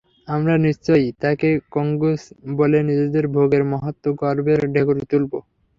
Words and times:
আমরা 0.27 0.53
নিশ্চয়ই 0.65 1.07
তাঁকে 1.21 1.49
কঞ্জুস 1.71 2.21
বলে 2.57 2.77
নিজেদের 2.89 3.25
ভোগের 3.35 3.63
মাহাত্ম্যে 3.71 4.11
গর্বের 4.21 4.59
ঢেকুর 4.73 4.97
তুলব। 5.03 5.31